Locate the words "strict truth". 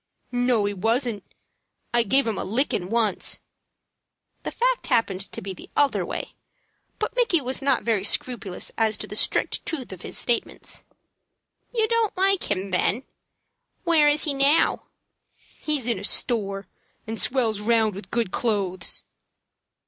9.15-9.91